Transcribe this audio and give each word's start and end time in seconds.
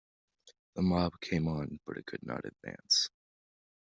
The 0.73 0.81
mob 0.81 1.13
came 1.21 1.47
on, 1.47 1.79
but 1.85 1.97
it 1.97 2.07
could 2.07 2.23
not 2.25 2.41
advance. 2.43 3.07